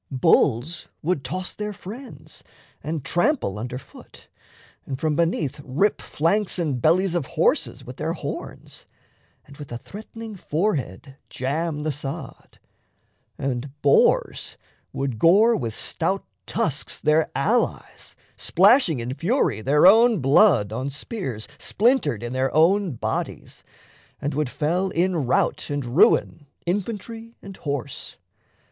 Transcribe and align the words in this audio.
Bulls 0.09 0.87
would 1.03 1.23
toss 1.23 1.53
their 1.53 1.73
friends, 1.73 2.43
And 2.83 3.05
trample 3.05 3.59
under 3.59 3.77
foot, 3.77 4.29
and 4.83 4.99
from 4.99 5.15
beneath 5.15 5.59
Rip 5.63 6.01
flanks 6.01 6.57
and 6.57 6.81
bellies 6.81 7.13
of 7.13 7.27
horses 7.27 7.85
with 7.85 7.97
their 7.97 8.13
horns, 8.13 8.87
And 9.45 9.57
with 9.57 9.71
a 9.71 9.77
threat'ning 9.77 10.37
forehead 10.37 11.17
jam 11.29 11.81
the 11.81 11.91
sod; 11.91 12.57
And 13.37 13.79
boars 13.83 14.57
would 14.91 15.19
gore 15.19 15.55
with 15.55 15.75
stout 15.75 16.25
tusks 16.47 16.99
their 16.99 17.29
allies, 17.35 18.15
Splashing 18.35 18.97
in 19.01 19.13
fury 19.13 19.61
their 19.61 19.85
own 19.85 20.19
blood 20.19 20.73
on 20.73 20.89
spears 20.89 21.47
Splintered 21.59 22.23
in 22.23 22.33
their 22.33 22.51
own 22.55 22.93
bodies, 22.93 23.63
and 24.19 24.33
would 24.33 24.49
fell 24.49 24.89
In 24.89 25.27
rout 25.27 25.69
and 25.69 25.85
ruin 25.85 26.47
infantry 26.65 27.35
and 27.43 27.55
horse. 27.55 28.17